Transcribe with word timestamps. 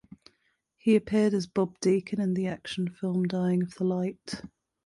He 0.77 0.95
appeared 0.95 1.35
as 1.35 1.45
Bob 1.45 1.79
Deacon 1.79 2.19
in 2.19 2.33
the 2.33 2.47
action 2.47 2.89
film 2.89 3.27
"Dying 3.27 3.61
of 3.61 3.75
the 3.75 3.83
Light". 3.83 4.41